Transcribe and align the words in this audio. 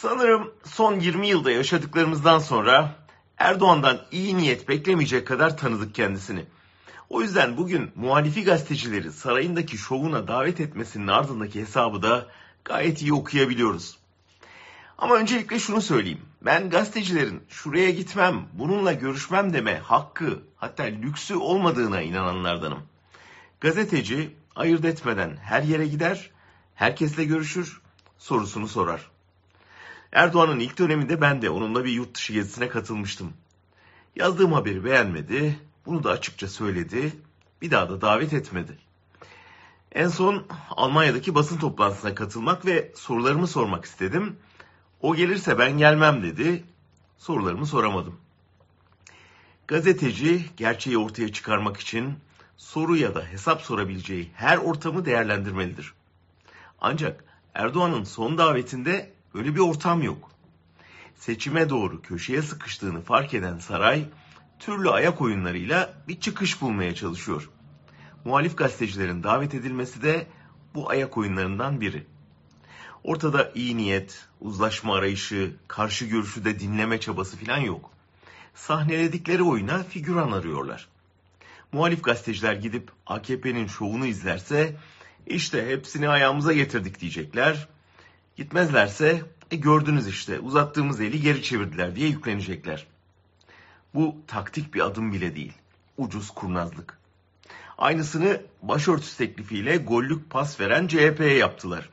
Sanırım 0.00 0.50
son 0.64 1.00
20 1.00 1.28
yılda 1.28 1.50
yaşadıklarımızdan 1.50 2.38
sonra 2.38 2.94
Erdoğan'dan 3.38 4.00
iyi 4.10 4.36
niyet 4.36 4.68
beklemeyecek 4.68 5.26
kadar 5.26 5.56
tanıdık 5.56 5.94
kendisini. 5.94 6.44
O 7.08 7.22
yüzden 7.22 7.56
bugün 7.56 7.90
muhalifi 7.94 8.44
gazetecileri 8.44 9.12
sarayındaki 9.12 9.78
şovuna 9.78 10.28
davet 10.28 10.60
etmesinin 10.60 11.06
ardındaki 11.06 11.60
hesabı 11.60 12.02
da 12.02 12.26
gayet 12.64 13.02
iyi 13.02 13.12
okuyabiliyoruz. 13.12 13.98
Ama 14.98 15.14
öncelikle 15.14 15.58
şunu 15.58 15.82
söyleyeyim. 15.82 16.22
Ben 16.42 16.70
gazetecilerin 16.70 17.42
şuraya 17.48 17.90
gitmem, 17.90 18.48
bununla 18.52 18.92
görüşmem 18.92 19.52
deme 19.52 19.78
hakkı 19.78 20.42
hatta 20.56 20.82
lüksü 20.82 21.36
olmadığına 21.36 22.02
inananlardanım. 22.02 22.82
Gazeteci 23.60 24.34
ayırt 24.56 24.84
etmeden 24.84 25.36
her 25.36 25.62
yere 25.62 25.86
gider, 25.86 26.30
herkesle 26.74 27.24
görüşür, 27.24 27.80
sorusunu 28.18 28.68
sorar. 28.68 29.17
Erdoğan'ın 30.12 30.60
ilk 30.60 30.78
döneminde 30.78 31.20
ben 31.20 31.42
de 31.42 31.50
onunla 31.50 31.84
bir 31.84 31.92
yurt 31.92 32.14
dışı 32.14 32.32
gezisine 32.32 32.68
katılmıştım. 32.68 33.32
Yazdığım 34.16 34.52
haberi 34.52 34.84
beğenmedi, 34.84 35.58
bunu 35.86 36.04
da 36.04 36.10
açıkça 36.10 36.48
söyledi, 36.48 37.12
bir 37.62 37.70
daha 37.70 37.90
da 37.90 38.00
davet 38.00 38.32
etmedi. 38.32 38.78
En 39.92 40.08
son 40.08 40.46
Almanya'daki 40.70 41.34
basın 41.34 41.58
toplantısına 41.58 42.14
katılmak 42.14 42.66
ve 42.66 42.92
sorularımı 42.94 43.46
sormak 43.46 43.84
istedim. 43.84 44.36
O 45.00 45.14
gelirse 45.14 45.58
ben 45.58 45.78
gelmem 45.78 46.22
dedi, 46.22 46.64
sorularımı 47.18 47.66
soramadım. 47.66 48.16
Gazeteci 49.66 50.46
gerçeği 50.56 50.98
ortaya 50.98 51.32
çıkarmak 51.32 51.76
için 51.76 52.14
soru 52.56 52.96
ya 52.96 53.14
da 53.14 53.24
hesap 53.24 53.62
sorabileceği 53.62 54.30
her 54.34 54.56
ortamı 54.56 55.04
değerlendirmelidir. 55.04 55.94
Ancak 56.80 57.24
Erdoğan'ın 57.54 58.04
son 58.04 58.38
davetinde 58.38 59.17
Öyle 59.38 59.54
bir 59.54 59.60
ortam 59.60 60.02
yok. 60.02 60.30
Seçime 61.16 61.68
doğru 61.68 62.02
köşeye 62.02 62.42
sıkıştığını 62.42 63.00
fark 63.00 63.34
eden 63.34 63.58
saray, 63.58 64.04
türlü 64.58 64.90
ayak 64.90 65.20
oyunlarıyla 65.20 65.94
bir 66.08 66.20
çıkış 66.20 66.60
bulmaya 66.60 66.94
çalışıyor. 66.94 67.50
Muhalif 68.24 68.56
gazetecilerin 68.56 69.22
davet 69.22 69.54
edilmesi 69.54 70.02
de 70.02 70.26
bu 70.74 70.90
ayak 70.90 71.18
oyunlarından 71.18 71.80
biri. 71.80 72.06
Ortada 73.04 73.52
iyi 73.54 73.76
niyet, 73.76 74.28
uzlaşma 74.40 74.96
arayışı, 74.96 75.56
karşı 75.68 76.04
görüşü 76.04 76.44
de 76.44 76.60
dinleme 76.60 77.00
çabası 77.00 77.36
falan 77.36 77.58
yok. 77.58 77.90
Sahneledikleri 78.54 79.42
oyuna 79.42 79.82
figüran 79.82 80.32
arıyorlar. 80.32 80.88
Muhalif 81.72 82.04
gazeteciler 82.04 82.54
gidip 82.54 82.90
AKP'nin 83.06 83.66
şovunu 83.66 84.06
izlerse 84.06 84.76
işte 85.26 85.66
hepsini 85.68 86.08
ayağımıza 86.08 86.52
getirdik 86.52 87.00
diyecekler. 87.00 87.68
Gitmezlerse 88.38 89.22
e 89.50 89.56
gördünüz 89.56 90.08
işte 90.08 90.40
uzattığımız 90.40 91.00
eli 91.00 91.20
geri 91.20 91.42
çevirdiler 91.42 91.96
diye 91.96 92.08
yüklenecekler. 92.08 92.86
Bu 93.94 94.16
taktik 94.26 94.74
bir 94.74 94.80
adım 94.80 95.12
bile 95.12 95.36
değil. 95.36 95.52
Ucuz 95.96 96.30
kurnazlık. 96.30 96.98
Aynısını 97.78 98.42
başörtüsü 98.62 99.16
teklifiyle 99.16 99.76
gollük 99.76 100.30
pas 100.30 100.60
veren 100.60 100.86
CHP'ye 100.86 101.34
yaptılar. 101.34 101.88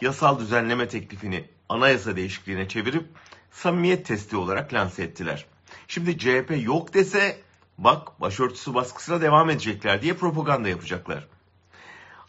Yasal 0.00 0.40
düzenleme 0.40 0.88
teklifini 0.88 1.44
anayasa 1.68 2.16
değişikliğine 2.16 2.68
çevirip 2.68 3.06
samimiyet 3.50 4.06
testi 4.06 4.36
olarak 4.36 4.74
lanse 4.74 5.02
ettiler. 5.02 5.46
Şimdi 5.88 6.18
CHP 6.18 6.52
yok 6.64 6.94
dese 6.94 7.40
bak 7.78 8.20
başörtüsü 8.20 8.74
baskısına 8.74 9.20
devam 9.20 9.50
edecekler 9.50 10.02
diye 10.02 10.14
propaganda 10.14 10.68
yapacaklar. 10.68 11.26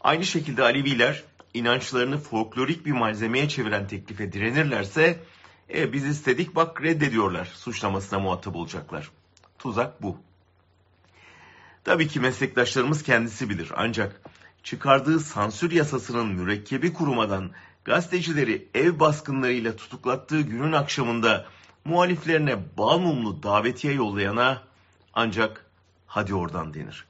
Aynı 0.02 0.26
şekilde 0.26 0.64
Aleviler 0.64 1.24
inançlarını 1.58 2.18
folklorik 2.18 2.86
bir 2.86 2.92
malzemeye 2.92 3.50
çeviren 3.50 3.88
teklife 3.88 4.32
direnirlerse 4.32 5.20
e, 5.74 5.94
biz 5.94 6.06
istedik 6.06 6.56
bak 6.56 6.82
reddediyorlar 6.84 7.46
suçlamasına 7.46 8.20
muhatap 8.20 8.56
olacaklar. 8.56 9.12
Tuzak 9.60 10.02
bu. 10.02 10.18
Tabii 11.84 12.08
ki 12.08 12.20
meslektaşlarımız 12.20 13.04
kendisi 13.04 13.50
bilir 13.50 13.72
ancak 13.76 14.22
çıkardığı 14.64 15.20
sansür 15.20 15.72
yasasının 15.72 16.28
mürekkebi 16.28 16.94
kurumadan 16.94 17.52
gazetecileri 17.86 18.68
ev 18.74 19.00
baskınlarıyla 19.00 19.76
tutuklattığı 19.76 20.42
günün 20.42 20.72
akşamında 20.72 21.46
muhaliflerine 21.86 22.78
bal 22.78 23.00
mumlu 23.00 23.44
davetiye 23.44 23.94
yollayana 23.94 24.64
ancak 25.14 25.66
hadi 26.08 26.36
oradan 26.36 26.74
denir. 26.74 27.07